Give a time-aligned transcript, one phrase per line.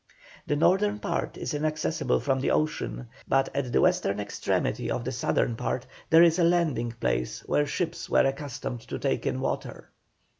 [0.47, 5.11] The northern part is inaccessible from the ocean, but at the western extremity of the
[5.11, 9.91] southern part there is a landing place where ships were accustomed to take in water.